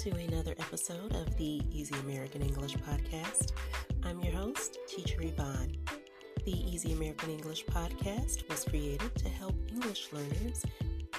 to 0.00 0.10
another 0.12 0.54
episode 0.58 1.14
of 1.14 1.36
the 1.36 1.60
Easy 1.70 1.94
American 1.96 2.40
English 2.40 2.74
Podcast. 2.76 3.52
I'm 4.02 4.18
your 4.22 4.32
host, 4.32 4.78
Teacher 4.88 5.20
Yvonne. 5.20 5.76
The 6.46 6.52
Easy 6.52 6.94
American 6.94 7.28
English 7.28 7.66
Podcast 7.66 8.48
was 8.48 8.64
created 8.64 9.14
to 9.16 9.28
help 9.28 9.54
English 9.70 10.08
learners 10.10 10.64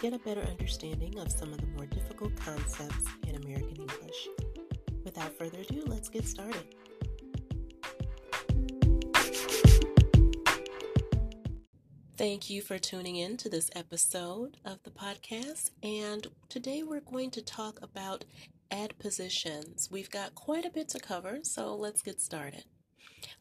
get 0.01 0.13
a 0.13 0.17
better 0.17 0.41
understanding 0.41 1.19
of 1.19 1.31
some 1.31 1.53
of 1.53 1.61
the 1.61 1.67
more 1.77 1.85
difficult 1.85 2.35
concepts 2.37 3.05
in 3.27 3.35
American 3.35 3.75
English. 3.75 4.29
Without 5.03 5.31
further 5.37 5.59
ado, 5.59 5.83
let's 5.85 6.09
get 6.09 6.25
started. 6.25 6.65
Thank 12.21 12.51
you 12.51 12.61
for 12.61 12.77
tuning 12.77 13.15
in 13.15 13.35
to 13.37 13.49
this 13.49 13.71
episode 13.75 14.57
of 14.63 14.77
the 14.83 14.91
podcast. 14.91 15.71
And 15.81 16.27
today 16.49 16.83
we're 16.83 16.99
going 16.99 17.31
to 17.31 17.41
talk 17.41 17.79
about 17.81 18.25
adpositions. 18.71 19.89
We've 19.91 20.09
got 20.09 20.35
quite 20.35 20.65
a 20.65 20.69
bit 20.69 20.89
to 20.89 20.99
cover, 20.99 21.39
so 21.43 21.75
let's 21.75 22.01
get 22.01 22.21
started. 22.21 22.65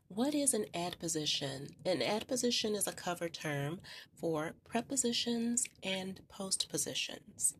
What 0.08 0.34
is 0.34 0.54
an 0.54 0.66
adposition? 0.74 1.68
An 1.86 2.02
adposition 2.02 2.74
is 2.74 2.86
a 2.86 2.92
cover 2.92 3.28
term 3.28 3.80
for 4.14 4.54
prepositions 4.68 5.64
and 5.82 6.20
postpositions. 6.28 7.54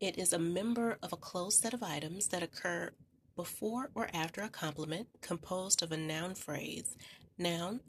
It 0.00 0.18
is 0.18 0.32
a 0.32 0.38
member 0.38 0.98
of 1.02 1.12
a 1.12 1.16
closed 1.16 1.62
set 1.62 1.72
of 1.72 1.82
items 1.82 2.28
that 2.28 2.42
occur 2.42 2.90
before 3.36 3.90
or 3.94 4.08
after 4.12 4.42
a 4.42 4.48
complement 4.48 5.08
composed 5.20 5.82
of 5.82 5.92
a 5.92 5.96
noun 5.96 6.34
phrase, 6.34 6.96
noun, 7.38 7.80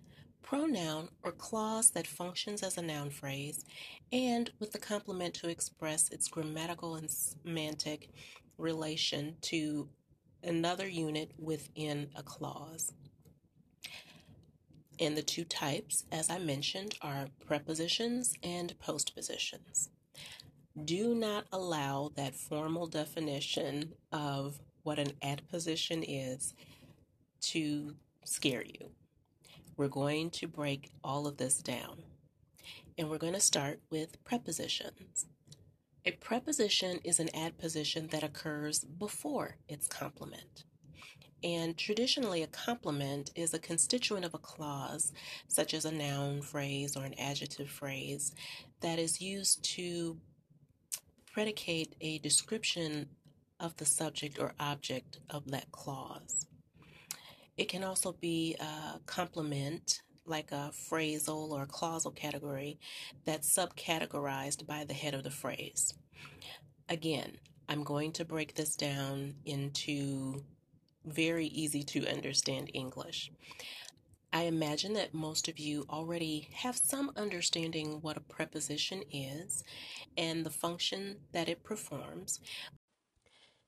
pronoun 0.44 1.10
or 1.24 1.32
clause 1.32 1.90
that 1.92 2.06
functions 2.06 2.62
as 2.62 2.78
a 2.78 2.82
noun 2.82 3.10
phrase, 3.10 3.66
and 4.12 4.52
with 4.60 4.72
the 4.72 4.80
complement 4.80 5.34
to 5.34 5.50
express 5.50 6.10
its 6.10 6.28
grammatical 6.28 6.96
and 6.96 7.10
semantic 7.10 8.10
relation 8.58 9.36
to 9.42 9.90
another 10.44 10.88
unit 10.88 11.32
within 11.38 12.10
a 12.16 12.24
clause. 12.24 12.94
And 15.00 15.18
the 15.18 15.24
two 15.24 15.44
types, 15.44 16.06
as 16.12 16.30
I 16.30 16.40
mentioned, 16.40 16.96
are 17.02 17.28
prepositions 17.46 18.34
and 18.42 18.74
postpositions. 18.80 19.90
Do 20.84 21.16
not 21.16 21.46
allow 21.52 22.12
that 22.16 22.36
formal 22.36 22.88
definition 22.88 23.94
of 24.12 24.60
what 24.84 25.00
an 25.00 25.14
adposition 25.22 26.04
is 26.04 26.54
to 27.42 27.96
scare 28.24 28.64
you. 28.64 28.92
We're 29.78 29.88
going 29.88 30.30
to 30.32 30.48
break 30.48 30.92
all 31.04 31.28
of 31.28 31.38
this 31.38 31.58
down. 31.58 32.04
And 32.98 33.10
we're 33.10 33.18
going 33.18 33.34
to 33.34 33.42
start 33.42 33.80
with 33.90 34.24
prepositions. 34.24 35.26
A 36.08 36.12
preposition 36.12 37.00
is 37.04 37.20
an 37.20 37.36
adposition 37.36 38.08
that 38.08 38.24
occurs 38.24 38.84
before 38.84 39.58
its 39.68 39.88
complement. 39.88 40.64
And 41.44 41.76
traditionally, 41.78 42.44
a 42.44 42.48
complement 42.48 43.32
is 43.36 43.54
a 43.54 43.60
constituent 43.60 44.24
of 44.24 44.36
a 44.36 44.40
clause, 44.40 45.12
such 45.48 45.74
as 45.74 45.84
a 45.84 45.92
noun 45.92 46.42
phrase 46.42 46.96
or 46.96 47.04
an 47.06 47.16
adjective 47.20 47.70
phrase, 47.70 48.34
that 48.82 49.00
is 49.00 49.20
used 49.20 49.64
to 49.76 50.18
predicate 51.32 51.96
a 52.02 52.20
description 52.20 53.10
of 53.60 53.76
the 53.78 53.86
subject 53.86 54.38
or 54.40 54.54
object 54.60 55.20
of 55.30 55.50
that 55.52 55.72
clause. 55.72 56.46
It 57.58 57.68
can 57.68 57.84
also 57.84 58.12
be 58.14 58.56
a 58.60 59.00
complement, 59.08 60.02
like 60.26 60.52
a 60.52 60.72
phrasal 60.74 61.52
or 61.52 61.66
clausal 61.66 62.12
category 62.12 62.80
that's 63.26 63.54
subcategorized 63.54 64.66
by 64.66 64.84
the 64.84 64.94
head 64.94 65.14
of 65.14 65.24
the 65.24 65.32
phrase. 65.32 65.94
Again, 66.90 67.38
I'm 67.68 67.84
going 67.84 68.12
to 68.14 68.26
break 68.26 68.56
this 68.56 68.76
down 68.76 69.36
into 69.46 70.44
very 71.06 71.48
easy 71.48 71.84
to 71.84 72.08
understand 72.08 72.72
English. 72.74 73.32
I 74.34 74.44
imagine 74.44 74.94
that 74.94 75.14
most 75.14 75.48
of 75.48 75.60
you 75.60 75.86
already 75.90 76.50
have 76.54 76.76
some 76.76 77.12
understanding 77.16 78.00
what 78.02 78.18
a 78.18 78.22
preposition 78.22 79.04
is 79.12 79.64
and 80.18 80.46
the 80.46 80.50
function 80.50 81.18
that 81.32 81.48
it 81.48 81.64
performs. 81.64 82.42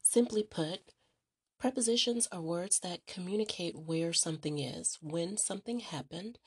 Simply 0.01 0.43
put, 0.43 0.79
Prepositions 1.59 2.27
are 2.31 2.41
words 2.41 2.79
that 2.81 3.07
communicate 3.07 3.75
where 3.75 4.13
something 4.13 4.59
is, 4.59 4.97
when 5.01 5.37
something 5.37 5.79
happened, 5.79 6.37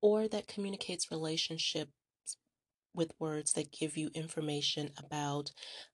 or 0.00 0.28
that 0.28 0.46
communicates 0.46 1.10
relationships 1.10 1.90
with 2.94 3.12
words 3.18 3.52
that 3.54 3.72
give 3.72 3.96
you 3.96 4.10
information 4.14 4.90
about 4.96 5.50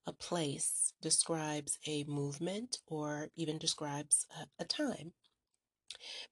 a 0.07 0.13
place, 0.13 0.93
describes 1.01 1.79
a 1.87 2.05
movement, 2.05 2.79
or 2.87 3.29
even 3.37 3.59
describes 3.59 4.27
a, 4.39 4.63
a 4.63 4.67
time. 4.67 5.13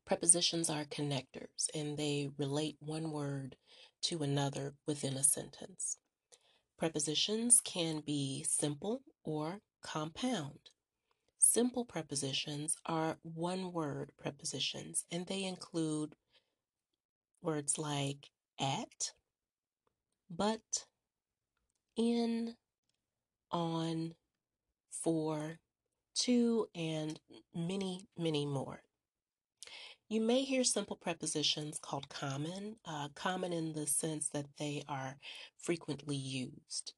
Prepositions 0.06 0.68
are 0.68 0.84
connectors 0.84 1.68
and 1.74 1.96
they 1.96 2.28
relate 2.38 2.76
one 2.80 3.10
word 3.10 3.56
to 4.02 4.22
another 4.22 4.74
within 4.86 5.16
a 5.16 5.24
sentence. 5.24 5.98
Prepositions 6.78 7.62
can 7.62 8.00
be 8.04 8.44
simple 8.46 9.02
or 9.24 9.60
compound. 9.82 10.58
Simple 11.46 11.84
prepositions 11.84 12.78
are 12.86 13.18
one 13.22 13.70
word 13.70 14.12
prepositions, 14.16 15.04
and 15.12 15.26
they 15.26 15.44
include 15.44 16.16
words 17.42 17.76
like 17.76 18.30
at, 18.58 19.12
but, 20.30 20.86
in, 21.96 22.56
on, 23.50 24.14
for, 24.90 25.58
to, 26.14 26.66
and 26.74 27.20
many, 27.54 28.08
many 28.16 28.46
more. 28.46 28.80
You 30.08 30.22
may 30.22 30.44
hear 30.44 30.64
simple 30.64 30.96
prepositions 30.96 31.78
called 31.78 32.08
common, 32.08 32.76
uh, 32.86 33.08
common 33.14 33.52
in 33.52 33.74
the 33.74 33.86
sense 33.86 34.30
that 34.30 34.46
they 34.58 34.82
are 34.88 35.18
frequently 35.58 36.16
used. 36.16 36.94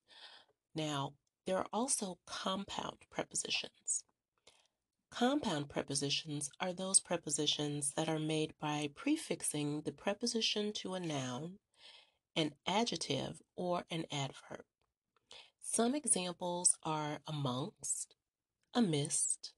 Now, 0.72 1.14
there 1.46 1.58
are 1.58 1.66
also 1.72 2.18
compound 2.26 2.98
prepositions. 3.10 4.04
Compound 5.16 5.70
prepositions 5.70 6.50
are 6.60 6.74
those 6.74 7.00
prepositions 7.00 7.94
that 7.96 8.06
are 8.06 8.18
made 8.18 8.52
by 8.60 8.90
prefixing 8.94 9.80
the 9.80 9.90
preposition 9.90 10.74
to 10.74 10.92
a 10.92 11.00
noun, 11.00 11.52
an 12.36 12.52
adjective, 12.66 13.40
or 13.56 13.84
an 13.90 14.04
adverb. 14.12 14.66
Some 15.58 15.94
examples 15.94 16.76
are 16.82 17.20
amongst, 17.26 18.14
amidst, 18.74 19.54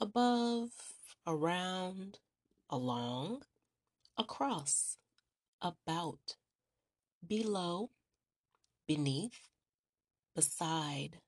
above, 0.00 0.70
around, 1.24 2.18
along, 2.68 3.42
across, 4.18 4.96
about, 5.62 6.34
below, 7.24 7.90
beneath, 8.88 9.50
beside, 10.34 11.20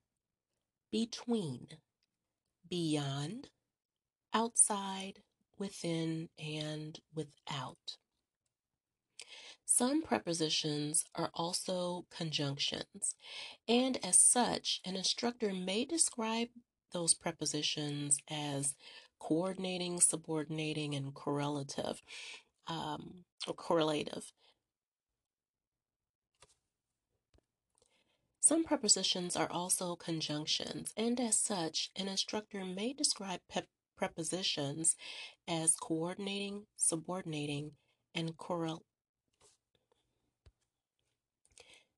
between 0.90 1.68
beyond, 2.72 3.50
outside, 4.32 5.18
within, 5.58 6.30
and 6.38 6.98
without. 7.14 7.98
Some 9.66 10.00
prepositions 10.00 11.04
are 11.14 11.30
also 11.34 12.06
conjunctions, 12.10 13.14
and 13.68 14.02
as 14.02 14.18
such, 14.18 14.80
an 14.86 14.96
instructor 14.96 15.52
may 15.52 15.84
describe 15.84 16.48
those 16.94 17.12
prepositions 17.12 18.16
as 18.30 18.74
coordinating, 19.18 20.00
subordinating, 20.00 20.94
and 20.94 21.12
correlative 21.12 22.00
um, 22.68 23.24
or 23.46 23.52
correlative. 23.52 24.32
Some 28.44 28.64
prepositions 28.64 29.36
are 29.36 29.48
also 29.52 29.94
conjunctions, 29.94 30.92
and 30.96 31.20
as 31.20 31.38
such, 31.38 31.92
an 31.94 32.08
instructor 32.08 32.64
may 32.64 32.92
describe 32.92 33.38
prepositions 33.96 34.96
as 35.46 35.76
coordinating, 35.76 36.66
subordinating, 36.74 37.70
and 38.16 38.36
correl. 38.36 38.82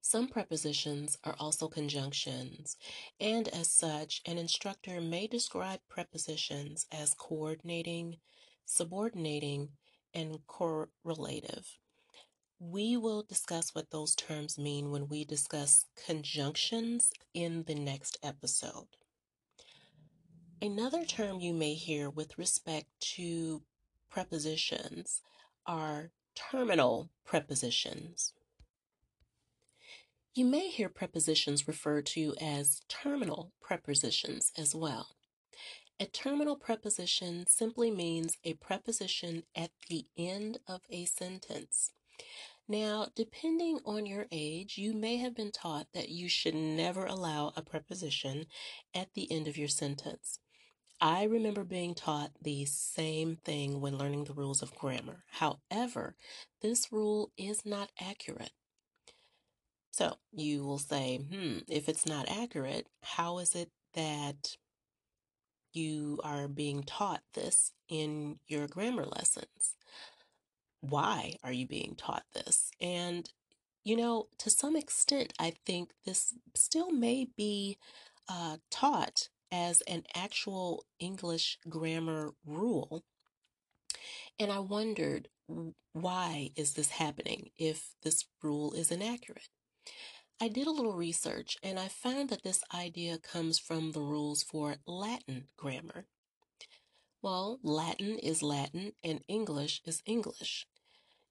Some 0.03 0.29
prepositions 0.29 1.17
are 1.25 1.35
also 1.41 1.67
conjunctions, 1.67 2.77
and 3.19 3.49
as 3.49 3.73
such, 3.73 4.21
an 4.27 4.37
instructor 4.37 5.01
may 5.01 5.27
describe 5.27 5.81
prepositions 5.89 6.85
as 6.93 7.15
coordinating, 7.15 8.19
subordinating, 8.67 9.71
and 10.13 10.47
correlative. 10.47 11.79
We 12.59 12.97
will 12.97 13.23
discuss 13.23 13.75
what 13.75 13.91
those 13.91 14.15
terms 14.15 14.59
mean 14.59 14.91
when 14.91 15.09
we 15.09 15.25
discuss 15.25 15.87
conjunctions 16.07 17.11
in 17.35 17.65
the 17.65 17.75
next 17.75 18.19
episode. 18.23 18.87
Another 20.63 21.05
term 21.05 21.41
you 21.41 21.53
may 21.53 21.75
hear 21.75 22.09
with 22.09 22.39
respect 22.39 22.87
to 23.17 23.63
prepositions 24.09 25.21
are 25.67 26.11
terminal 26.35 27.11
prepositions. 27.25 28.33
You 30.35 30.47
may 30.47 30.69
hear 30.69 30.89
prepositions 30.89 31.69
referred 31.69 32.07
to 32.07 32.35
as 32.41 32.81
terminal 32.89 33.53
prepositions 33.61 34.53
as 34.57 34.75
well. 34.75 35.17
A 36.01 36.07
terminal 36.07 36.57
preposition 36.57 37.47
simply 37.47 37.91
means 37.91 38.37
a 38.43 38.55
preposition 38.55 39.45
at 39.55 39.71
the 39.89 40.07
end 40.17 40.59
of 40.67 40.81
a 40.91 41.05
sentence. 41.05 41.93
Now, 42.67 43.09
depending 43.15 43.81
on 43.85 44.07
your 44.07 44.27
age, 44.33 44.79
you 44.79 44.95
may 44.95 45.19
have 45.19 45.35
been 45.35 45.53
taught 45.53 45.89
that 45.93 46.09
you 46.09 46.29
should 46.29 46.55
never 46.55 47.05
allow 47.05 47.53
a 47.57 47.63
preposition 47.63 48.47
at 48.95 49.13
the 49.15 49.31
end 49.31 49.49
of 49.49 49.59
your 49.59 49.69
sentence. 49.69 50.39
I 51.01 51.25
remember 51.25 51.65
being 51.65 51.95
taught 51.95 52.31
the 52.41 52.65
same 52.65 53.37
thing 53.37 53.81
when 53.81 53.99
learning 53.99 54.25
the 54.25 54.33
rules 54.33 54.63
of 54.63 54.75
grammar. 54.75 55.25
However, 55.33 56.17
this 56.63 56.91
rule 56.91 57.33
is 57.37 57.67
not 57.67 57.91
accurate. 58.01 58.53
So 59.91 60.17
you 60.33 60.65
will 60.65 60.79
say, 60.79 61.19
hmm, 61.19 61.59
if 61.69 61.89
it's 61.89 62.07
not 62.07 62.29
accurate, 62.29 62.87
how 63.03 63.39
is 63.39 63.55
it 63.55 63.71
that 63.95 64.57
you 65.73 66.21
are 66.25 66.49
being 66.49 66.83
taught 66.83 67.23
this 67.35 67.73
in 67.89 68.39
your 68.47 68.67
grammar 68.67 69.05
lessons? 69.05 69.77
Why 70.89 71.37
are 71.43 71.53
you 71.53 71.67
being 71.67 71.95
taught 71.97 72.25
this? 72.35 72.71
And, 72.81 73.31
you 73.85 73.97
know, 73.97 74.29
to 74.39 74.51
some 74.51 74.77
extent, 74.77 75.33
I 75.39 75.55
think 75.65 75.93
this 76.05 76.35
still 76.55 76.91
may 76.91 77.29
be 77.37 77.79
uh, 78.29 78.59
taught 78.71 79.29
as 79.51 79.81
an 79.83 80.03
actual 80.15 80.85
English 80.99 81.59
grammar 81.69 82.33
rule. 82.45 83.03
And 84.39 84.53
I 84.53 84.59
wondered, 84.59 85.29
why 85.93 86.51
is 86.57 86.75
this 86.75 86.91
happening 86.91 87.51
if 87.57 87.95
this 88.03 88.25
rule 88.43 88.73
is 88.73 88.91
inaccurate? 88.91 89.49
I 90.41 90.49
did 90.49 90.67
a 90.67 90.73
little 90.73 90.97
research 90.97 91.57
and 91.63 91.79
I 91.79 91.89
found 91.89 92.29
that 92.29 92.43
this 92.43 92.63
idea 92.75 93.19
comes 93.19 93.59
from 93.59 93.93
the 93.93 94.01
rules 94.01 94.43
for 94.43 94.77
Latin 94.87 95.45
grammar. 95.57 96.07
Well, 97.23 97.59
Latin 97.63 98.19
is 98.19 98.43
Latin 98.43 98.93
and 99.03 99.23
English 99.29 99.81
is 99.87 100.03
English. 100.05 100.67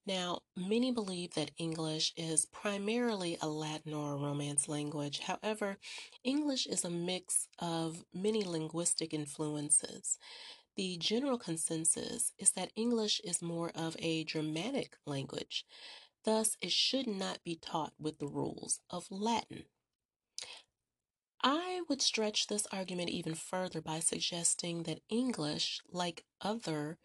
Now, 0.05 0.41
many 0.57 0.91
believe 0.91 1.33
that 1.35 1.51
English 1.57 2.11
is 2.17 2.45
primarily 2.45 3.37
a 3.41 3.47
Latin 3.47 3.93
or 3.93 4.13
a 4.13 4.17
Romance 4.17 4.67
language. 4.67 5.19
However, 5.19 5.77
English 6.25 6.67
is 6.67 6.83
a 6.83 6.89
mix 6.89 7.47
of 7.59 8.03
many 8.13 8.43
linguistic 8.43 9.13
influences. 9.13 10.17
The 10.75 10.97
general 10.97 11.37
consensus 11.37 12.33
is 12.37 12.51
that 12.51 12.73
English 12.75 13.21
is 13.23 13.41
more 13.41 13.71
of 13.75 13.95
a 13.99 14.25
Germanic 14.25 14.97
language. 15.05 15.65
Thus, 16.25 16.57
it 16.61 16.71
should 16.71 17.07
not 17.07 17.43
be 17.45 17.55
taught 17.55 17.93
with 17.97 18.17
the 18.19 18.27
rules 18.27 18.81
of 18.89 19.07
Latin. 19.09 19.65
I 21.41 21.81
would 21.87 22.01
stretch 22.01 22.47
this 22.47 22.65
argument 22.71 23.09
even 23.09 23.35
further 23.35 23.81
by 23.81 23.99
suggesting 23.99 24.83
that 24.83 25.01
English, 25.09 25.81
like 25.91 26.25
other 26.41 26.97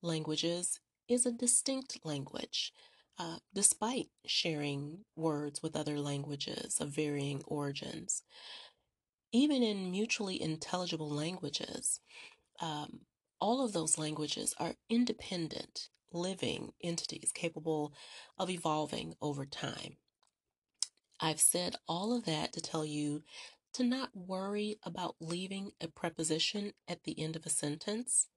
languages, 0.00 0.80
is 1.12 1.26
a 1.26 1.32
distinct 1.32 1.98
language, 2.04 2.72
uh, 3.18 3.36
despite 3.54 4.08
sharing 4.26 5.04
words 5.16 5.62
with 5.62 5.76
other 5.76 5.98
languages 5.98 6.78
of 6.80 6.90
varying 6.90 7.42
origins. 7.46 8.22
Even 9.32 9.62
in 9.62 9.90
mutually 9.90 10.40
intelligible 10.40 11.10
languages, 11.10 12.00
um, 12.60 13.00
all 13.40 13.64
of 13.64 13.72
those 13.72 13.98
languages 13.98 14.54
are 14.58 14.74
independent 14.88 15.88
living 16.12 16.72
entities 16.82 17.32
capable 17.34 17.92
of 18.38 18.50
evolving 18.50 19.14
over 19.20 19.46
time. 19.46 19.96
I've 21.20 21.40
said 21.40 21.76
all 21.88 22.16
of 22.16 22.24
that 22.26 22.52
to 22.52 22.60
tell 22.60 22.84
you 22.84 23.22
to 23.74 23.84
not 23.84 24.10
worry 24.14 24.78
about 24.84 25.16
leaving 25.20 25.72
a 25.80 25.88
preposition 25.88 26.72
at 26.86 27.04
the 27.04 27.18
end 27.20 27.36
of 27.36 27.46
a 27.46 27.50
sentence. 27.50 28.28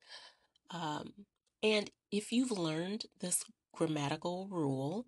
Um, 0.72 1.25
and 1.65 1.89
if 2.12 2.31
you've 2.31 2.51
learned 2.51 3.07
this 3.21 3.44
grammatical 3.73 4.47
rule, 4.51 5.07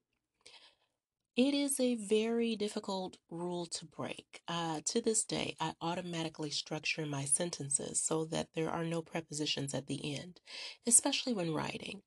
it 1.35 1.53
is 1.53 1.79
a 1.79 1.93
very 1.93 2.55
difficult 2.55 3.17
rule 3.29 3.67
to 3.67 3.85
break. 3.85 4.41
Uh, 4.47 4.81
to 4.87 4.99
this 4.99 5.23
day, 5.23 5.55
I 5.59 5.73
automatically 5.81 6.49
structure 6.49 7.05
my 7.05 7.25
sentences 7.25 8.01
so 8.01 8.25
that 8.25 8.47
there 8.55 8.71
are 8.71 8.83
no 8.83 9.03
prepositions 9.03 9.75
at 9.75 9.85
the 9.85 10.15
end, 10.15 10.41
especially 10.87 11.31
when 11.31 11.53
writing. 11.53 12.01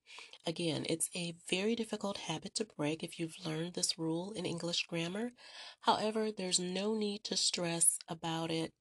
Again, 0.45 0.85
it's 0.89 1.09
a 1.15 1.37
very 1.49 1.77
difficult 1.77 2.17
habit 2.17 2.57
to 2.57 2.67
break 2.77 3.05
if 3.05 3.21
you've 3.21 3.47
learned 3.47 3.75
this 3.75 4.01
rule 4.01 4.33
in 4.33 4.47
English 4.47 4.85
grammar. 4.89 5.31
However, 5.83 6.31
there's 6.37 6.59
no 6.59 6.97
need 6.97 7.23
to 7.25 7.37
stress 7.37 8.01
about 8.09 8.51
it. 8.51 8.73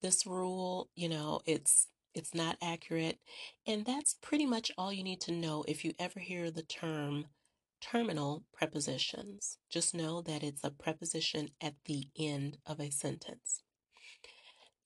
This 0.00 0.26
rule, 0.26 0.88
you 0.94 1.10
know, 1.10 1.42
it's 1.44 1.88
it's 2.14 2.34
not 2.34 2.56
accurate, 2.62 3.18
and 3.66 3.84
that's 3.84 4.16
pretty 4.20 4.46
much 4.46 4.70
all 4.76 4.92
you 4.92 5.04
need 5.04 5.20
to 5.22 5.32
know 5.32 5.64
if 5.68 5.84
you 5.84 5.92
ever 5.98 6.20
hear 6.20 6.50
the 6.50 6.62
term 6.62 7.26
terminal 7.80 8.44
prepositions. 8.52 9.58
Just 9.70 9.94
know 9.94 10.20
that 10.22 10.42
it's 10.42 10.62
a 10.64 10.70
preposition 10.70 11.48
at 11.60 11.74
the 11.86 12.08
end 12.18 12.58
of 12.66 12.78
a 12.80 12.90
sentence. 12.90 13.62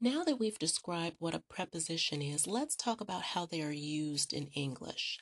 Now 0.01 0.23
that 0.25 0.39
we've 0.39 0.59
described 0.59 1.17
what 1.19 1.35
a 1.35 1.43
preposition 1.49 2.21
is, 2.21 2.47
let's 2.47 2.77
talk 2.77 3.01
about 3.01 3.23
how 3.23 3.47
they 3.47 3.63
are 3.63 3.73
used 3.73 4.33
in 4.33 4.49
English. 4.49 5.19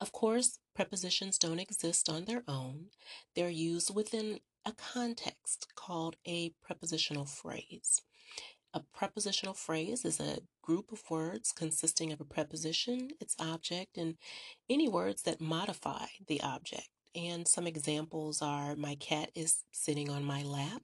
Of 0.00 0.12
course, 0.12 0.58
prepositions 0.74 1.36
don't 1.36 1.58
exist 1.58 2.08
on 2.08 2.24
their 2.24 2.44
own. 2.46 2.86
They're 3.34 3.50
used 3.50 3.94
within 3.94 4.40
a 4.64 4.72
context 4.72 5.68
called 5.74 6.16
a 6.26 6.52
prepositional 6.62 7.24
phrase. 7.24 8.02
A 8.72 8.80
prepositional 8.94 9.54
phrase 9.54 10.04
is 10.04 10.20
a 10.20 10.38
group 10.62 10.92
of 10.92 11.02
words 11.10 11.52
consisting 11.52 12.12
of 12.12 12.20
a 12.20 12.24
preposition, 12.24 13.10
its 13.20 13.34
object, 13.40 13.98
and 13.98 14.16
any 14.68 14.88
words 14.88 15.22
that 15.22 15.40
modify 15.40 16.06
the 16.28 16.40
object. 16.40 16.88
And 17.14 17.48
some 17.48 17.66
examples 17.66 18.40
are 18.40 18.76
my 18.76 18.94
cat 18.94 19.30
is 19.34 19.64
sitting 19.72 20.08
on 20.08 20.24
my 20.24 20.42
lap. 20.44 20.82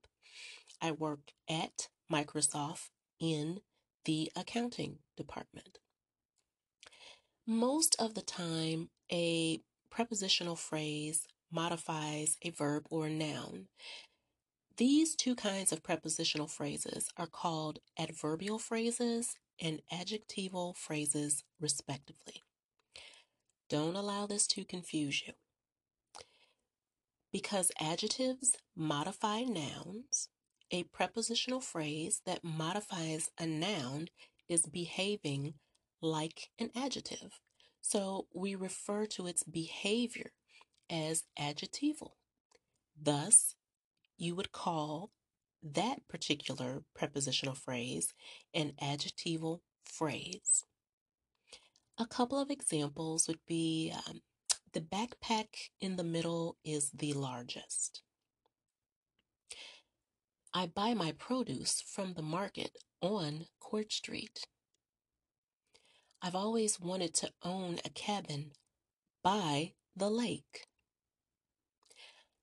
I 0.83 0.91
work 0.91 1.31
at 1.49 1.89
Microsoft 2.13 2.89
in 3.21 3.61
the 4.05 4.33
accounting 4.35 4.99
department. 5.17 5.79
Most 7.47 7.95
of 8.01 8.15
the 8.15 8.23
time, 8.23 8.91
a 9.13 9.61
prepositional 9.91 10.57
phrase 10.57 11.27
modifies 11.53 12.37
a 12.43 12.51
verb 12.51 12.87
or 12.91 13.07
a 13.07 13.11
noun. 13.11 13.69
These 14.77 15.15
two 15.17 15.35
kinds 15.35 15.73
of 15.73 15.83
prepositional 15.83 16.49
phrases 16.49 17.09
are 17.17 17.27
called 17.27 17.79
adverbial 17.99 18.59
phrases 18.59 19.35
and 19.59 19.81
adjectival 19.91 20.75
phrases, 20.75 21.45
respectively. 21.59 22.43
Don't 23.71 23.97
allow 23.97 24.27
this 24.27 24.47
to 24.49 24.67
confuse 24.67 25.23
you. 25.27 25.33
Because 27.33 27.73
adjectives 27.81 28.53
modify 28.77 29.43
nouns, 29.43 30.29
a 30.71 30.83
prepositional 30.85 31.61
phrase 31.61 32.21
that 32.27 32.45
modifies 32.45 33.31
a 33.39 33.47
noun 33.47 34.09
is 34.47 34.67
behaving 34.67 35.55
like 36.03 36.51
an 36.59 36.71
adjective. 36.77 37.41
So 37.81 38.27
we 38.35 38.55
refer 38.55 39.07
to 39.07 39.27
its 39.27 39.43
behavior 39.43 40.33
as 40.91 41.25
adjectival. 41.39 42.17
Thus, 43.01 43.55
you 44.17 44.35
would 44.35 44.53
call 44.53 45.11
that 45.63 46.07
particular 46.09 46.83
prepositional 46.95 47.55
phrase 47.55 48.15
an 48.55 48.73
adjectival 48.81 49.63
phrase. 49.85 50.65
A 51.99 52.07
couple 52.07 52.39
of 52.39 52.51
examples 52.51 53.27
would 53.27 53.41
be 53.47 53.93
um, 54.09 54.21
the 54.73 54.81
backpack 54.81 55.71
in 55.81 55.97
the 55.97 56.05
middle 56.05 56.57
is 56.65 56.91
the 56.91 57.15
largest. 57.15 58.03
I 60.53 60.67
buy 60.67 60.95
my 60.95 61.13
produce 61.13 61.83
from 61.83 62.15
the 62.15 62.23
market 62.23 62.71
on 63.01 63.47
Court 63.61 63.93
Street. 63.93 64.47
I've 66.23 66.35
always 66.35 66.81
wanted 66.81 67.15
to 67.15 67.31
own 67.43 67.79
a 67.85 67.91
cabin 67.91 68.53
by 69.23 69.75
the 69.95 70.09
lake. 70.09 70.67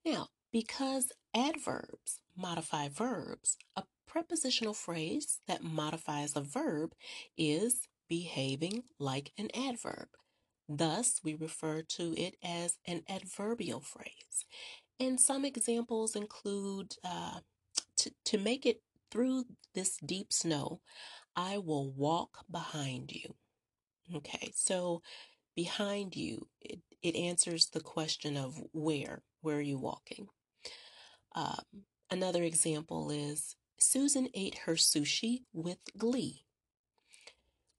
Now, 0.06 0.28
because 0.52 1.12
adverbs 1.36 2.20
modify 2.38 2.90
verbs, 2.90 3.58
a 3.76 3.84
prepositional 4.08 4.74
phrase 4.74 5.40
that 5.48 5.64
modifies 5.64 6.36
a 6.36 6.42
verb 6.42 6.94
is 7.38 7.88
behaving 8.08 8.84
like 9.00 9.32
an 9.38 9.50
adverb. 9.56 10.08
Thus, 10.70 11.20
we 11.24 11.34
refer 11.34 11.82
to 11.82 12.14
it 12.16 12.36
as 12.44 12.78
an 12.86 13.04
adverbial 13.10 13.82
phrase. 13.82 14.46
And 15.00 15.20
some 15.20 15.44
examples 15.44 16.16
include 16.16 16.96
uh, 17.04 17.40
to, 18.26 18.38
make 18.38 18.66
it 18.66 18.82
through 19.12 19.46
this 19.74 19.98
deep 20.06 20.32
snow, 20.32 20.80
I 21.36 21.58
will 21.58 21.92
walk 21.92 22.46
behind 22.50 23.12
you. 23.12 23.36
Okay, 24.16 24.52
so 24.56 25.02
behind 25.56 26.16
you, 26.16 26.48
it, 26.62 26.80
it 27.02 27.16
answers 27.16 27.68
the 27.68 27.82
question 27.82 28.38
of 28.38 28.62
where, 28.72 29.24
where 29.42 29.58
are 29.58 29.62
you 29.62 29.78
walking? 29.78 30.28
Um, 31.36 31.86
another 32.12 32.44
example 32.44 33.10
is 33.12 33.56
Susan 33.80 34.30
ate 34.34 34.60
her 34.66 34.74
sushi 34.74 35.44
with 35.54 35.80
glee. 35.98 36.46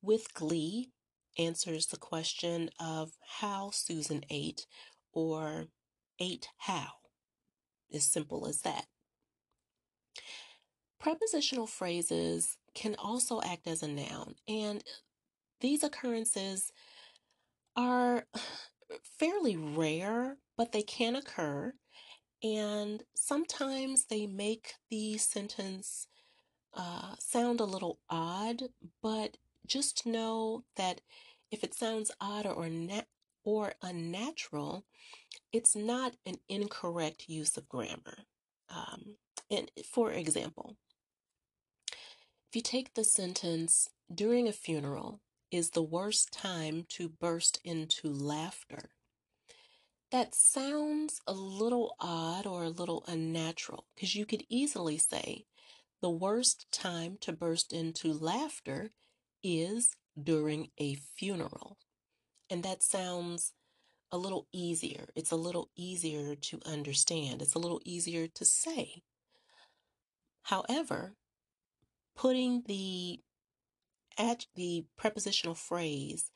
with 0.02 0.34
glee 0.34 0.90
answers 1.38 1.87
the 1.87 1.96
question 1.96 2.70
of 2.78 3.12
how 3.40 3.70
Susan 3.73 4.23
ate 4.30 4.66
or 5.12 5.68
ate 6.20 6.49
how. 6.58 6.88
As 7.92 8.04
simple 8.04 8.46
as 8.46 8.61
that. 8.62 8.87
Prepositional 11.00 11.66
phrases 11.66 12.56
can 12.75 12.94
also 12.96 13.40
act 13.42 13.66
as 13.66 13.82
a 13.82 13.88
noun, 13.88 14.34
and 14.49 14.82
these 15.61 15.82
occurrences 15.82 16.73
are 17.76 18.26
fairly 19.18 19.56
rare, 19.56 20.38
but 20.56 20.73
they 20.73 20.82
can 20.82 21.14
occur, 21.14 21.75
and 22.44 23.02
sometimes 23.16 24.04
they 24.04 24.26
make 24.26 24.74
the 24.90 25.16
sentence 25.16 26.06
uh, 26.74 27.14
sound 27.18 27.58
a 27.58 27.64
little 27.64 27.98
odd, 28.10 28.64
but 29.02 29.38
just 29.66 30.04
know 30.04 30.64
that 30.76 31.00
if 31.50 31.64
it 31.64 31.74
sounds 31.74 32.10
odd 32.20 32.46
or 32.46 32.68
or 33.44 33.72
unnatural, 33.82 34.84
it's 35.52 35.74
not 35.74 36.16
an 36.26 36.36
incorrect 36.48 37.28
use 37.28 37.56
of 37.56 37.68
grammar. 37.68 38.26
Um, 38.68 39.16
and 39.50 39.70
for 39.90 40.10
example, 40.12 40.76
if 41.90 42.56
you 42.56 42.62
take 42.62 42.94
the 42.94 43.04
sentence, 43.04 43.88
during 44.14 44.48
a 44.48 44.52
funeral 44.52 45.20
is 45.50 45.70
the 45.70 45.82
worst 45.82 46.32
time 46.32 46.84
to 46.90 47.08
burst 47.08 47.60
into 47.64 48.08
laughter, 48.08 48.90
that 50.14 50.33
sounds 50.33 51.21
a 51.26 51.33
little 51.33 51.97
odd 51.99 52.47
or 52.47 52.62
a 52.62 52.68
little 52.68 53.02
unnatural 53.09 53.85
because 53.97 54.14
you 54.14 54.25
could 54.25 54.44
easily 54.49 54.97
say, 54.97 55.44
the 56.00 56.09
worst 56.09 56.66
time 56.71 57.18
to 57.21 57.33
burst 57.33 57.73
into 57.73 58.12
laughter 58.12 58.92
is 59.42 59.97
during 60.23 60.68
a 60.78 60.94
funeral. 60.94 61.78
And 62.49 62.62
that 62.62 62.80
sounds 62.80 63.54
a 64.12 64.16
little 64.16 64.47
easier. 64.52 65.09
It's 65.16 65.33
a 65.33 65.37
little 65.37 65.71
easier 65.75 66.37
to 66.37 66.61
understand. 66.64 67.42
It's 67.42 67.54
a 67.54 67.59
little 67.59 67.80
easier 67.85 68.28
to 68.28 68.44
say. 68.44 69.02
However, 70.42 71.16
putting 72.14 72.62
the 72.68 73.18
at 74.16 74.47
the 74.54 74.85
prepositional 74.97 75.56
phrase 75.56 76.30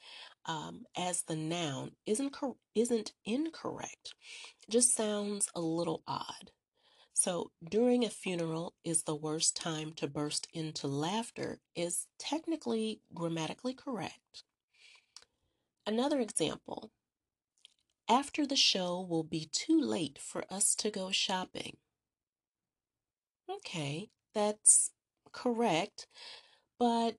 um, 0.48 0.86
as 0.96 1.22
the 1.22 1.36
noun 1.36 1.92
isn't 2.06 2.36
isn't 2.74 3.12
incorrect. 3.24 4.14
It 4.66 4.72
just 4.72 4.94
sounds 4.96 5.48
a 5.54 5.60
little 5.60 6.02
odd. 6.08 6.50
So, 7.14 7.52
during 7.68 8.04
a 8.04 8.10
funeral 8.10 8.74
is 8.84 9.04
the 9.04 9.14
worst 9.16 9.56
time 9.56 9.92
to 9.94 10.08
burst 10.08 10.48
into 10.54 10.88
laughter 10.88 11.60
is 11.76 12.06
technically 12.18 13.02
grammatically 13.14 13.74
correct. 13.74 14.44
Another 15.86 16.20
example 16.20 16.92
after 18.08 18.44
the 18.44 18.56
show 18.56 19.00
will 19.00 19.22
be 19.22 19.48
too 19.52 19.80
late 19.80 20.18
for 20.18 20.44
us 20.52 20.74
to 20.74 20.90
go 20.90 21.12
shopping. 21.12 21.76
Okay, 23.50 24.10
that's 24.34 24.92
correct, 25.32 26.06
but 26.78 27.16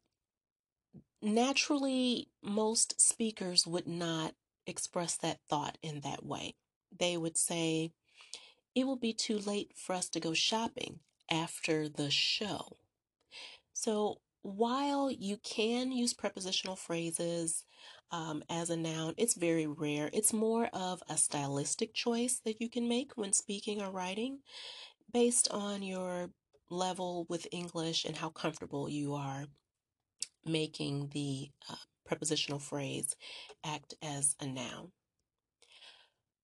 naturally, 1.21 2.29
most 2.41 2.99
speakers 2.99 3.67
would 3.67 3.87
not 3.87 4.33
express 4.65 5.17
that 5.17 5.39
thought 5.49 5.77
in 5.81 6.01
that 6.01 6.25
way. 6.25 6.55
They 6.97 7.17
would 7.17 7.37
say, 7.37 7.91
it 8.75 8.85
will 8.85 8.97
be 8.97 9.13
too 9.13 9.37
late 9.37 9.73
for 9.75 9.93
us 9.93 10.09
to 10.09 10.19
go 10.19 10.33
shopping 10.33 10.99
after 11.29 11.89
the 11.89 12.09
show. 12.09 12.77
So 13.73 14.21
while 14.41 15.11
you 15.11 15.37
can 15.37 15.91
use 15.91 16.13
prepositional 16.13 16.75
phrases 16.75 17.65
um, 18.11 18.43
as 18.49 18.69
a 18.69 18.77
noun, 18.77 19.13
it's 19.17 19.35
very 19.35 19.67
rare. 19.67 20.09
It's 20.13 20.33
more 20.33 20.67
of 20.73 21.03
a 21.09 21.17
stylistic 21.17 21.93
choice 21.93 22.39
that 22.45 22.61
you 22.61 22.69
can 22.69 22.87
make 22.87 23.11
when 23.15 23.33
speaking 23.33 23.81
or 23.81 23.91
writing 23.91 24.39
based 25.11 25.49
on 25.51 25.83
your 25.83 26.29
level 26.69 27.25
with 27.29 27.47
English 27.51 28.05
and 28.05 28.15
how 28.17 28.29
comfortable 28.29 28.89
you 28.89 29.13
are 29.13 29.45
making 30.51 31.09
the 31.13 31.49
uh, 31.69 31.75
prepositional 32.05 32.59
phrase 32.59 33.15
act 33.63 33.93
as 34.01 34.35
a 34.39 34.47
noun. 34.47 34.91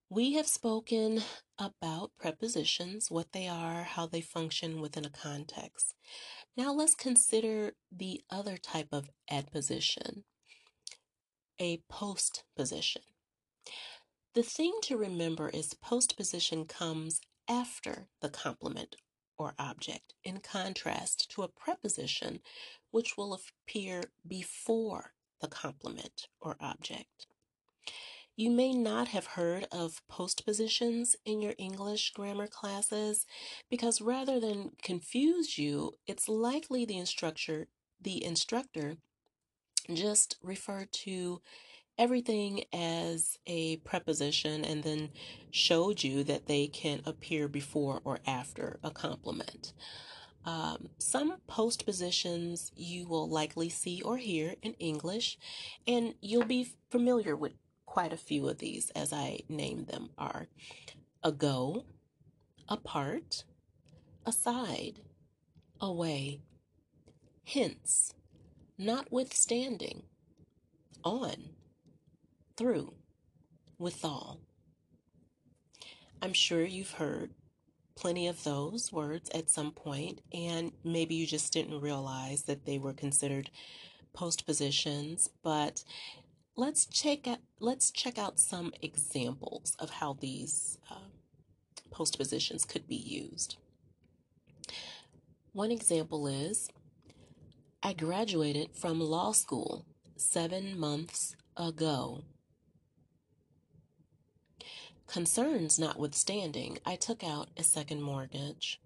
We 0.09 0.33
have 0.33 0.47
spoken 0.47 1.23
about 1.57 2.11
prepositions, 2.19 3.09
what 3.09 3.31
they 3.31 3.47
are, 3.47 3.83
how 3.83 4.05
they 4.05 4.21
function 4.21 4.79
within 4.79 5.05
a 5.05 5.09
context. 5.09 5.95
Now 6.55 6.71
let's 6.73 6.95
consider 6.95 7.73
the 7.91 8.21
other 8.29 8.57
type 8.57 8.89
of 8.91 9.09
adposition, 9.29 10.23
a 11.59 11.81
postposition. 11.89 13.01
The 14.35 14.43
thing 14.43 14.73
to 14.83 14.97
remember 14.97 15.49
is 15.49 15.73
postposition 15.73 16.65
comes 16.65 17.19
after 17.49 18.07
the 18.21 18.29
complement 18.29 18.97
or 19.37 19.53
object, 19.59 20.13
in 20.23 20.39
contrast 20.39 21.29
to 21.31 21.43
a 21.43 21.47
preposition 21.47 22.39
which 22.91 23.17
will 23.17 23.33
appear 23.33 24.03
before 24.27 25.13
the 25.41 25.47
complement 25.47 26.27
or 26.39 26.55
object. 26.59 27.27
You 28.37 28.49
may 28.49 28.73
not 28.73 29.09
have 29.09 29.27
heard 29.27 29.65
of 29.71 30.01
postpositions 30.11 31.15
in 31.25 31.41
your 31.41 31.53
English 31.57 32.11
grammar 32.11 32.47
classes 32.47 33.25
because 33.69 34.01
rather 34.01 34.41
than 34.41 34.71
confuse 34.81 35.57
you, 35.57 35.93
it's 36.05 36.27
likely 36.27 36.85
the 36.85 36.97
instructor 36.97 37.67
the 38.01 38.23
instructor 38.23 38.97
just 39.93 40.37
referred 40.43 40.91
to 40.91 41.41
everything 41.97 42.63
as 42.73 43.39
a 43.47 43.77
preposition 43.77 44.65
and 44.65 44.83
then 44.83 45.09
showed 45.51 46.03
you 46.03 46.23
that 46.23 46.47
they 46.47 46.67
can 46.67 47.01
appear 47.05 47.47
before 47.47 48.01
or 48.03 48.19
after 48.25 48.79
a 48.83 48.91
complement. 48.91 49.73
Um, 50.45 50.89
some 50.99 51.37
postpositions 51.49 52.71
you 52.75 53.07
will 53.07 53.27
likely 53.27 53.69
see 53.69 54.01
or 54.03 54.17
hear 54.17 54.55
in 54.61 54.73
English, 54.73 55.39
and 55.87 56.13
you'll 56.21 56.45
be 56.45 56.73
familiar 56.91 57.35
with 57.35 57.53
quite 57.85 58.13
a 58.13 58.17
few 58.17 58.47
of 58.47 58.59
these 58.59 58.91
as 58.91 59.11
I 59.11 59.39
name 59.49 59.85
them 59.85 60.09
are 60.17 60.47
ago, 61.23 61.85
apart, 62.69 63.43
aside, 64.25 64.99
away, 65.81 66.41
hence, 67.45 68.13
notwithstanding, 68.77 70.03
on, 71.03 71.55
through, 72.57 72.93
withal. 73.77 74.39
I'm 76.21 76.33
sure 76.33 76.63
you've 76.63 76.91
heard 76.91 77.31
plenty 77.95 78.27
of 78.27 78.43
those 78.43 78.91
words 78.91 79.29
at 79.33 79.49
some 79.49 79.71
point, 79.71 80.21
and 80.33 80.71
maybe 80.83 81.15
you 81.15 81.25
just 81.25 81.53
didn't 81.53 81.81
realize 81.81 82.43
that 82.43 82.65
they 82.65 82.77
were 82.77 82.93
considered 82.93 83.49
postpositions, 84.15 85.29
but 85.43 85.83
let's 86.55 86.85
check 86.85 87.27
out 87.27 87.39
let's 87.59 87.91
check 87.91 88.17
out 88.17 88.39
some 88.39 88.73
examples 88.81 89.75
of 89.79 89.89
how 89.89 90.17
these 90.19 90.77
uh, 90.89 91.09
postpositions 91.93 92.67
could 92.67 92.87
be 92.87 92.95
used. 92.95 93.57
One 95.53 95.71
example 95.71 96.27
is 96.27 96.69
I 97.83 97.93
graduated 97.93 98.75
from 98.75 98.99
law 98.99 99.31
school 99.31 99.85
seven 100.17 100.77
months 100.79 101.35
ago. 101.55 102.23
Concerns 105.07 105.79
notwithstanding, 105.79 106.79
I 106.85 106.95
took 106.95 107.23
out 107.23 107.49
a 107.57 107.63
second 107.63 108.01
mortgage. 108.01 108.81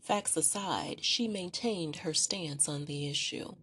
Facts 0.00 0.36
aside, 0.36 1.04
she 1.04 1.28
maintained 1.28 1.96
her 1.96 2.14
stance 2.14 2.68
on 2.68 2.86
the 2.86 3.08
issue. 3.08 3.54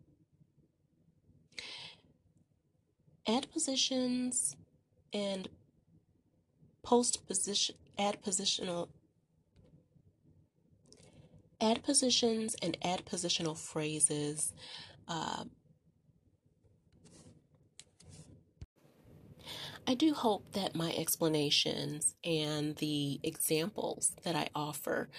adpositions 3.27 4.55
and 5.13 5.49
postposition 6.83 7.75
adpositional 7.99 8.87
adpositions 11.59 12.55
and 12.61 12.77
adpositional 12.81 13.57
phrases 13.57 14.53
uh, 15.07 15.43
I 19.87 19.93
do 19.93 20.13
hope 20.13 20.51
that 20.51 20.75
my 20.75 20.93
explanations 20.93 22.13
and 22.23 22.75
the 22.75 23.21
examples 23.23 24.11
that 24.23 24.35
I 24.35 24.49
offer 24.53 25.09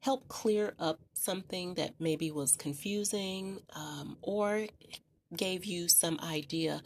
help 0.00 0.28
clear 0.28 0.74
up 0.78 1.00
something 1.14 1.74
that 1.74 1.94
maybe 1.98 2.30
was 2.30 2.56
confusing 2.56 3.60
um, 3.74 4.16
or 4.22 4.66
gave 5.36 5.64
you 5.64 5.88
some 5.88 6.20
idea 6.22 6.80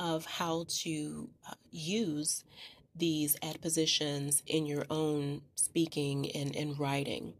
of 0.00 0.26
how 0.26 0.66
to 0.68 1.30
uh, 1.48 1.54
use 1.70 2.44
these 2.96 3.36
adpositions 3.42 4.42
in 4.46 4.66
your 4.66 4.84
own 4.90 5.42
speaking 5.54 6.30
and, 6.32 6.56
and 6.56 6.78
writing. 6.78 7.34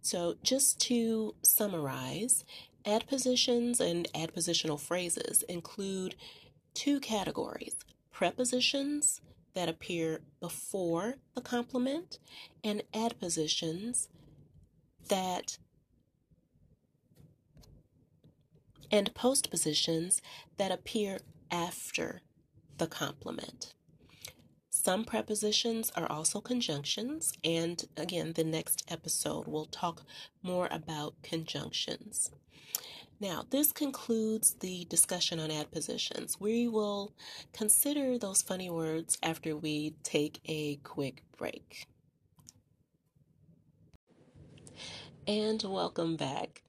So, 0.00 0.36
just 0.42 0.78
to 0.82 1.34
summarize, 1.42 2.44
Adpositions 2.86 3.80
and 3.80 4.06
adpositional 4.12 4.78
phrases 4.78 5.42
include 5.44 6.16
two 6.74 7.00
categories 7.00 7.74
prepositions 8.14 9.20
that 9.54 9.68
appear 9.68 10.20
before 10.40 11.16
the 11.34 11.40
complement 11.40 12.20
and 12.62 12.82
adpositions 12.94 14.08
that 15.08 15.58
and 18.88 19.12
postpositions 19.14 20.20
that 20.58 20.70
appear 20.70 21.18
after 21.50 22.22
the 22.78 22.86
complement. 22.86 23.74
Some 24.70 25.04
prepositions 25.04 25.90
are 25.96 26.10
also 26.10 26.40
conjunctions, 26.40 27.32
and 27.42 27.84
again, 27.96 28.34
the 28.34 28.44
next 28.44 28.84
episode 28.88 29.48
will 29.48 29.66
talk 29.66 30.02
more 30.40 30.68
about 30.70 31.14
conjunctions. 31.24 32.30
Now, 33.24 33.46
this 33.48 33.72
concludes 33.72 34.52
the 34.60 34.84
discussion 34.84 35.40
on 35.40 35.50
adpositions. 35.50 36.38
We 36.38 36.68
will 36.68 37.14
consider 37.54 38.18
those 38.18 38.42
funny 38.42 38.68
words 38.68 39.16
after 39.22 39.56
we 39.56 39.94
take 40.02 40.40
a 40.44 40.76
quick 40.84 41.22
break. 41.38 41.86
And 45.26 45.62
welcome 45.62 46.16
back. 46.16 46.64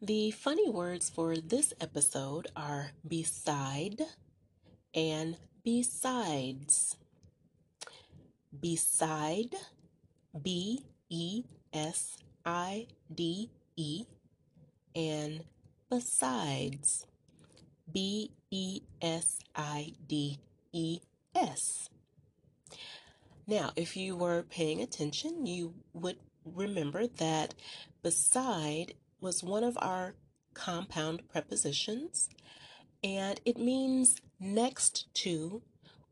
The 0.00 0.30
funny 0.30 0.70
words 0.70 1.10
for 1.10 1.36
this 1.36 1.74
episode 1.82 2.48
are 2.56 2.92
beside 3.06 4.00
and 4.94 5.36
besides. 5.62 6.96
Beside, 8.58 9.54
B 10.42 10.86
E 11.10 11.44
S 11.74 12.16
I 12.46 12.86
D 13.14 13.50
E, 13.76 14.06
and 14.96 15.44
besides, 15.90 17.06
B 17.92 18.30
E 18.50 18.82
S 19.02 19.40
I 19.54 19.92
D 20.06 20.38
E 20.72 21.00
S. 21.34 21.90
Now, 23.46 23.72
if 23.74 23.96
you 23.96 24.16
were 24.16 24.44
paying 24.44 24.80
attention, 24.80 25.44
you 25.44 25.74
would 25.92 26.18
remember 26.44 27.06
that 27.06 27.54
beside 28.02 28.94
was 29.20 29.42
one 29.42 29.64
of 29.64 29.76
our 29.80 30.14
compound 30.54 31.28
prepositions, 31.28 32.30
and 33.02 33.40
it 33.44 33.58
means 33.58 34.16
next 34.38 35.12
to 35.14 35.62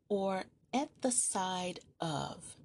or 0.09 0.43
at 0.73 0.89
the 1.01 1.11
side 1.11 1.79
of. 2.01 2.55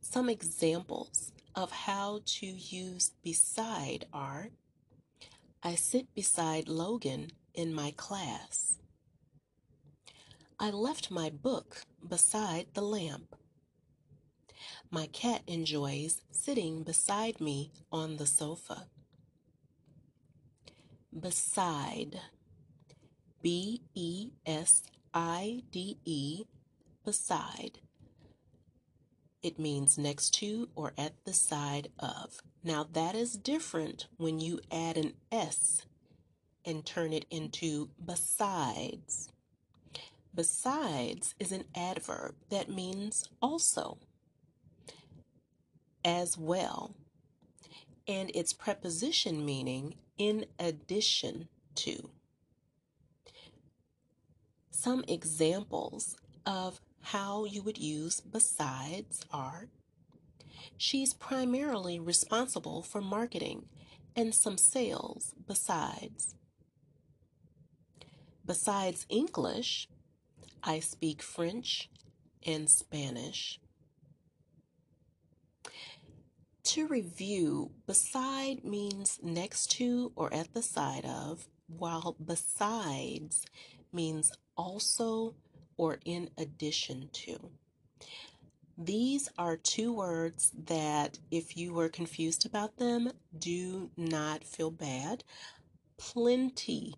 Some 0.00 0.28
examples 0.28 1.32
of 1.54 1.70
how 1.70 2.20
to 2.24 2.46
use 2.46 3.12
beside 3.22 4.06
are 4.12 4.48
I 5.66 5.74
sit 5.74 6.14
beside 6.14 6.68
Logan 6.68 7.32
in 7.52 7.74
my 7.74 7.92
class. 7.96 8.78
I 10.60 10.70
left 10.70 11.10
my 11.10 11.28
book 11.28 11.78
beside 12.08 12.66
the 12.74 12.82
lamp. 12.82 13.34
My 14.92 15.08
cat 15.08 15.42
enjoys 15.48 16.22
sitting 16.30 16.84
beside 16.84 17.40
me 17.40 17.72
on 17.90 18.16
the 18.16 18.26
sofa. 18.26 18.86
Beside. 21.18 22.20
B 23.42 23.82
E 23.92 24.30
S 24.46 24.84
I 25.12 25.64
D 25.72 25.98
E. 26.04 26.44
Beside. 27.04 27.80
It 29.42 29.58
means 29.58 29.98
next 29.98 30.30
to 30.34 30.68
or 30.76 30.92
at 30.96 31.14
the 31.24 31.32
side 31.32 31.88
of. 31.98 32.40
Now 32.66 32.84
that 32.94 33.14
is 33.14 33.36
different 33.36 34.08
when 34.16 34.40
you 34.40 34.58
add 34.72 34.96
an 34.96 35.12
S 35.30 35.86
and 36.64 36.84
turn 36.84 37.12
it 37.12 37.24
into 37.30 37.90
besides. 38.04 39.28
Besides 40.34 41.36
is 41.38 41.52
an 41.52 41.66
adverb 41.76 42.34
that 42.50 42.68
means 42.68 43.28
also, 43.40 43.98
as 46.04 46.36
well, 46.36 46.96
and 48.08 48.32
its 48.34 48.52
preposition 48.52 49.46
meaning 49.46 49.94
in 50.18 50.46
addition 50.58 51.46
to. 51.76 52.10
Some 54.72 55.04
examples 55.06 56.16
of 56.44 56.80
how 57.00 57.44
you 57.44 57.62
would 57.62 57.78
use 57.78 58.20
besides 58.20 59.24
are 59.32 59.68
she's 60.76 61.14
primarily 61.14 61.98
responsible 61.98 62.82
for 62.82 63.00
marketing 63.00 63.66
and 64.14 64.34
some 64.34 64.56
sales 64.56 65.34
besides. 65.46 66.34
Besides 68.44 69.06
English, 69.08 69.88
I 70.62 70.80
speak 70.80 71.22
French 71.22 71.90
and 72.46 72.70
Spanish. 72.70 73.60
To 76.64 76.86
review, 76.86 77.70
beside 77.86 78.64
means 78.64 79.20
next 79.22 79.70
to 79.72 80.12
or 80.16 80.32
at 80.34 80.52
the 80.52 80.62
side 80.62 81.04
of, 81.04 81.46
while 81.68 82.16
besides 82.24 83.46
means 83.92 84.32
also 84.56 85.34
or 85.76 85.98
in 86.04 86.30
addition 86.36 87.08
to. 87.12 87.50
These 88.78 89.30
are 89.38 89.56
two 89.56 89.92
words 89.92 90.52
that, 90.66 91.18
if 91.30 91.56
you 91.56 91.72
were 91.72 91.88
confused 91.88 92.44
about 92.44 92.76
them, 92.76 93.10
do 93.38 93.90
not 93.96 94.44
feel 94.44 94.70
bad. 94.70 95.24
Plenty 95.96 96.94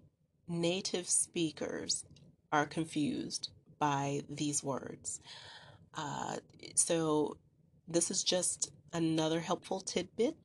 native 0.49 1.09
speakers 1.09 2.05
are 2.53 2.67
confused 2.67 3.51
by 3.79 4.23
these 4.29 4.65
words. 4.65 5.21
Uh, 5.95 6.39
so, 6.75 7.37
this 7.87 8.11
is 8.11 8.25
just 8.25 8.73
another 8.93 9.41
helpful 9.41 9.81
tidbit 9.81 10.37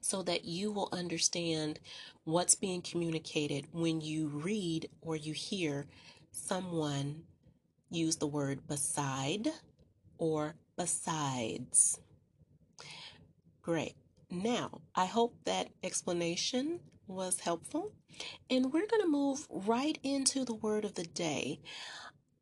so 0.00 0.22
that 0.22 0.44
you 0.44 0.72
will 0.72 0.88
understand 0.92 1.80
what's 2.24 2.54
being 2.54 2.80
communicated 2.80 3.66
when 3.72 4.00
you 4.00 4.28
read 4.28 4.88
or 5.02 5.16
you 5.16 5.32
hear 5.32 5.86
someone 6.30 7.24
use 7.90 8.16
the 8.16 8.26
word 8.26 8.66
beside 8.66 9.48
or 10.18 10.56
besides. 10.76 12.00
Great. 13.62 13.94
Now, 14.30 14.80
I 14.94 15.06
hope 15.06 15.36
that 15.44 15.68
explanation 15.82 16.80
was 17.06 17.40
helpful. 17.40 17.92
And 18.50 18.72
we're 18.72 18.86
going 18.86 19.02
to 19.02 19.08
move 19.08 19.46
right 19.50 19.98
into 20.02 20.44
the 20.44 20.54
word 20.54 20.84
of 20.84 20.94
the 20.94 21.04
day. 21.04 21.60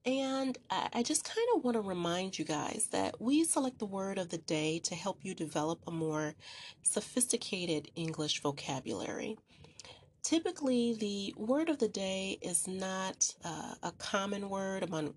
And 0.07 0.59
I 0.71 1.03
just 1.03 1.25
kind 1.25 1.47
of 1.57 1.65
want 1.65 1.77
to 1.77 1.81
remind 1.81 2.39
you 2.39 2.45
guys 2.45 2.89
that 2.93 3.21
we 3.21 3.43
select 3.45 3.79
the 3.79 3.87
word 3.87 4.19
of 4.19 4.29
the 4.29 4.39
day 4.39 4.79
to 4.85 4.95
help 4.95 5.21
you 5.23 5.35
develop 5.35 5.81
a 5.87 5.91
more 5.91 6.35
sophisticated 6.83 7.91
English 7.97 8.43
vocabulary. 8.43 9.39
Typically, 10.23 10.95
the 10.95 11.35
word 11.39 11.71
of 11.71 11.79
the 11.79 11.89
day 11.89 12.39
is 12.43 12.69
not 12.69 13.35
uh, 13.45 13.75
a 13.83 13.93
common 13.93 14.51
word 14.51 14.83
among 14.83 15.15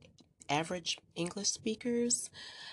average 0.49 0.97
English 1.15 1.49
speakers. 1.49 2.29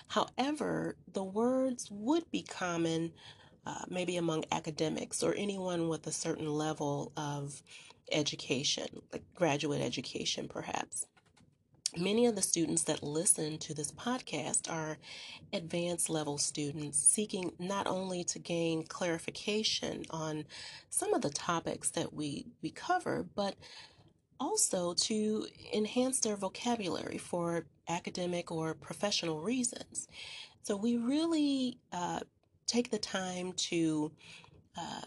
However, 0.07 0.95
the 1.11 1.23
words 1.23 1.89
would 1.91 2.29
be 2.31 2.43
common 2.43 3.13
uh, 3.65 3.85
maybe 3.89 4.17
among 4.17 4.45
academics 4.51 5.23
or 5.23 5.33
anyone 5.35 5.89
with 5.89 6.05
a 6.05 6.11
certain 6.11 6.51
level 6.51 7.11
of 7.17 7.63
education, 8.11 8.85
like 9.11 9.23
graduate 9.33 9.81
education, 9.81 10.47
perhaps. 10.47 11.07
Many 11.97 12.25
of 12.25 12.35
the 12.35 12.41
students 12.41 12.83
that 12.83 13.01
listen 13.01 13.57
to 13.59 13.73
this 13.73 13.91
podcast 13.91 14.69
are 14.69 14.97
advanced 15.53 16.09
level 16.09 16.37
students 16.37 16.99
seeking 16.99 17.53
not 17.57 17.87
only 17.87 18.23
to 18.25 18.39
gain 18.39 18.83
clarification 18.83 20.03
on 20.09 20.45
some 20.89 21.13
of 21.13 21.21
the 21.21 21.29
topics 21.29 21.89
that 21.91 22.13
we, 22.13 22.47
we 22.61 22.69
cover, 22.69 23.25
but 23.33 23.55
also 24.39 24.93
to 24.93 25.47
enhance 25.73 26.19
their 26.19 26.35
vocabulary 26.35 27.17
for 27.17 27.65
academic 27.87 28.51
or 28.51 28.73
professional 28.73 29.41
reasons. 29.41 30.07
So 30.63 30.75
we 30.75 30.97
really 30.97 31.79
uh, 31.91 32.21
take 32.67 32.89
the 32.89 32.97
time 32.97 33.53
to 33.53 34.11
uh, 34.77 35.01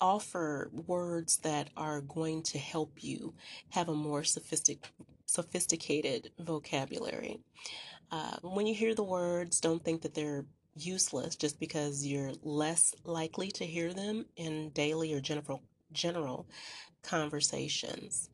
offer 0.00 0.70
words 0.86 1.38
that 1.38 1.70
are 1.76 2.02
going 2.02 2.42
to 2.44 2.58
help 2.58 3.02
you 3.02 3.34
have 3.70 3.88
a 3.88 3.94
more 3.94 4.22
sophistic, 4.22 4.86
sophisticated 5.26 6.30
vocabulary. 6.38 7.40
Uh, 8.10 8.36
when 8.42 8.66
you 8.66 8.74
hear 8.74 8.94
the 8.94 9.02
words, 9.02 9.60
don't 9.60 9.84
think 9.84 10.02
that 10.02 10.14
they're 10.14 10.44
useless 10.74 11.34
just 11.34 11.58
because 11.58 12.06
you're 12.06 12.32
less 12.42 12.94
likely 13.04 13.50
to 13.50 13.64
hear 13.64 13.92
them 13.92 14.24
in 14.36 14.70
daily 14.70 15.12
or 15.12 15.20
general 15.20 15.62
general 15.92 16.46
conversations. 17.02 18.30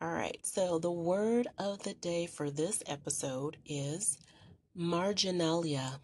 All 0.00 0.12
right, 0.12 0.38
so 0.44 0.78
the 0.78 0.92
word 0.92 1.48
of 1.58 1.82
the 1.82 1.94
day 1.94 2.26
for 2.26 2.50
this 2.50 2.84
episode 2.86 3.56
is 3.66 4.16
marginalia. 4.72 5.98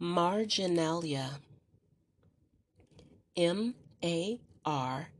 Marginalia. 0.00 1.38
M 3.36 3.76
A 4.02 4.40
R 4.64 5.10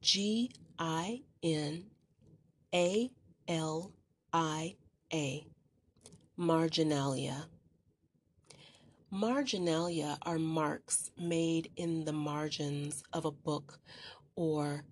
G 0.00 0.50
I 0.76 1.22
N 1.44 1.84
A 2.74 3.08
L 3.46 3.92
I 4.32 4.74
A. 5.12 5.46
Marginalia. 6.36 7.46
Marginalia 9.12 10.18
are 10.22 10.40
marks 10.40 11.12
made 11.16 11.70
in 11.76 12.04
the 12.04 12.12
margins 12.12 13.04
of 13.12 13.24
a 13.24 13.30
book 13.30 13.78
or 14.34 14.82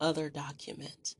other 0.00 0.30
document. 0.30 1.16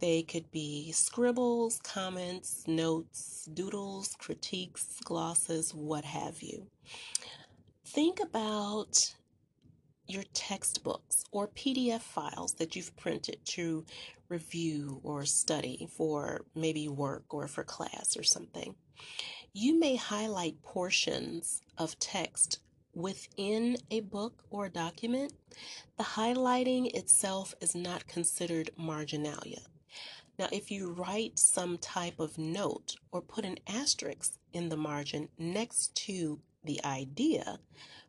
They 0.00 0.22
could 0.22 0.50
be 0.50 0.92
scribbles, 0.92 1.78
comments, 1.82 2.64
notes, 2.66 3.48
doodles, 3.52 4.16
critiques, 4.18 4.98
glosses, 5.04 5.74
what 5.74 6.04
have 6.04 6.42
you. 6.42 6.66
Think 7.84 8.20
about 8.20 9.14
your 10.06 10.24
textbooks 10.32 11.24
or 11.30 11.48
PDF 11.48 12.00
files 12.00 12.54
that 12.54 12.74
you've 12.74 12.96
printed 12.96 13.38
to 13.44 13.84
review 14.28 15.00
or 15.04 15.24
study 15.24 15.88
for 15.96 16.44
maybe 16.54 16.88
work 16.88 17.34
or 17.34 17.46
for 17.46 17.62
class 17.62 18.16
or 18.16 18.22
something. 18.22 18.74
You 19.52 19.78
may 19.78 19.96
highlight 19.96 20.62
portions 20.62 21.62
of 21.76 21.98
text 21.98 22.60
within 22.94 23.76
a 23.90 24.00
book 24.00 24.44
or 24.50 24.66
a 24.66 24.70
document. 24.70 25.32
The 25.96 26.04
highlighting 26.04 26.94
itself 26.94 27.54
is 27.60 27.74
not 27.74 28.06
considered 28.06 28.70
marginalia. 28.76 29.62
Now, 30.38 30.48
if 30.50 30.70
you 30.70 30.90
write 30.90 31.38
some 31.38 31.76
type 31.76 32.18
of 32.18 32.38
note 32.38 32.94
or 33.12 33.20
put 33.20 33.44
an 33.44 33.58
asterisk 33.66 34.34
in 34.52 34.70
the 34.70 34.76
margin 34.76 35.28
next 35.38 35.94
to 36.06 36.40
the 36.64 36.82
idea, 36.84 37.58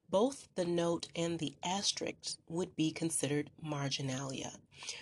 both 0.10 0.48
the 0.56 0.66
note 0.66 1.08
and 1.16 1.40
the 1.40 1.56
asterisk 1.64 2.38
would 2.48 2.76
be 2.76 2.92
considered 2.92 3.50
marginalia. 3.62 4.54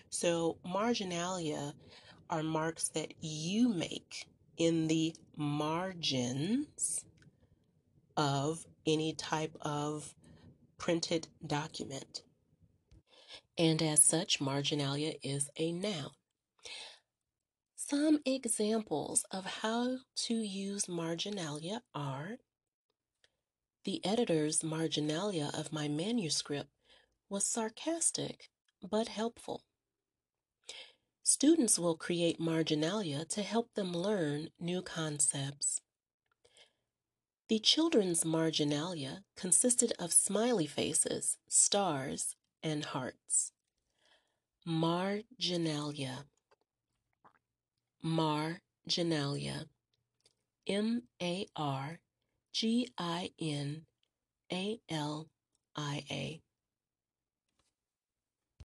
So, 0.10 0.58
marginalia 0.66 1.74
are 2.30 2.44
marks 2.44 2.90
that 2.90 3.14
you 3.22 3.70
make 3.70 4.28
in 4.58 4.88
the 4.88 5.16
margins 5.36 7.06
of 8.20 8.66
any 8.86 9.14
type 9.14 9.56
of 9.62 10.14
printed 10.78 11.30
document. 11.48 12.22
And 13.58 13.82
as 13.82 14.04
such, 14.04 14.42
marginalia 14.42 15.14
is 15.24 15.50
a 15.58 15.72
noun. 15.72 16.12
Some 17.78 18.20
examples 18.26 19.24
of 19.32 19.46
how 19.46 20.00
to 20.28 20.34
use 20.34 20.90
marginalia 20.90 21.82
are 21.96 22.40
the 23.86 24.06
editor's 24.06 24.64
marginalia 24.66 25.50
of 25.54 25.72
my 25.72 25.88
manuscript 25.88 26.70
was 27.30 27.48
sarcastic 27.48 28.50
but 28.84 29.08
helpful. 29.08 29.64
Students 31.24 31.80
will 31.80 31.96
create 31.96 32.40
marginalia 32.40 33.24
to 33.30 33.44
help 33.44 33.74
them 33.76 33.94
learn 33.94 34.50
new 34.60 34.82
concepts. 34.82 35.80
The 37.50 37.60
children's 37.60 38.24
marginalia 38.24 39.24
consisted 39.36 39.92
of 40.00 40.14
smiley 40.14 40.68
faces, 40.68 41.38
stars, 41.48 42.36
and 42.62 42.86
hearts. 42.86 43.54
Marginalia 44.66 46.26
marginalia. 48.04 49.66
M 50.68 51.04
A 51.22 51.48
R 51.56 52.00
G 52.54 52.90
I 52.98 53.32
N 53.40 53.86
A 54.52 54.80
L 54.90 55.30
I 55.76 56.04
A. 56.12 56.42